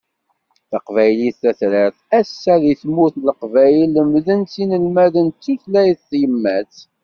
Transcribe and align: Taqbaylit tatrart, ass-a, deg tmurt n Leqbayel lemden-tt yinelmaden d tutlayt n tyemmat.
Taqbaylit 0.69 1.37
tatrart, 1.41 1.97
ass-a, 2.19 2.53
deg 2.61 2.77
tmurt 2.81 3.15
n 3.17 3.21
Leqbayel 3.27 3.89
lemden-tt 3.95 4.53
yinelmaden 4.59 5.27
d 5.29 5.33
tutlayt 5.43 6.01
n 6.03 6.05
tyemmat. 6.09 6.75